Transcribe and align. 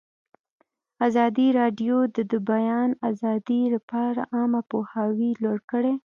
ازادي 1.07 1.47
راډیو 1.59 1.97
د 2.15 2.17
د 2.31 2.33
بیان 2.51 2.89
آزادي 3.09 3.61
لپاره 3.75 4.21
عامه 4.35 4.61
پوهاوي 4.71 5.31
لوړ 5.43 5.57
کړی. 5.71 5.93